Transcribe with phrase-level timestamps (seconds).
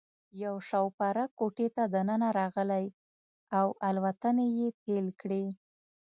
[0.43, 2.85] یو شوپرک کوټې ته دننه راغلی
[3.57, 5.45] او الوتنې یې پیل کړې.